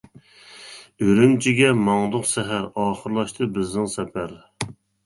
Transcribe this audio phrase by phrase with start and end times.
[1.07, 4.37] ئۈرۈمچىگە ماڭدۇق سەھەر، ئاخىرلاشتى بىزنىڭ سەپەر.